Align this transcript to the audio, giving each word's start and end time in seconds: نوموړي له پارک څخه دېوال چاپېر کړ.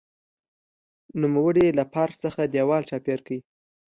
نوموړي 1.21 1.67
له 1.77 1.83
پارک 1.93 2.15
څخه 2.23 2.41
دېوال 2.53 2.83
چاپېر 2.89 3.19
کړ. 3.27 3.37